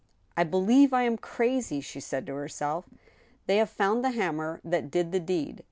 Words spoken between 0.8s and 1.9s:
I am crazy !'*